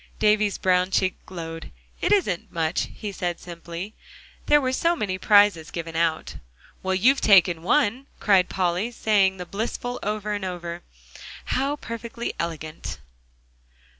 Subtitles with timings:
[0.17, 1.69] Davie's brown cheek glowed.
[2.01, 3.93] "It isn't much," he said simply,
[4.47, 6.37] "there were so many prizes given out."
[6.81, 10.81] "Well, you've taken one," cried Polly, saying the blissful over and over.
[11.45, 12.97] "How perfectly elegant!"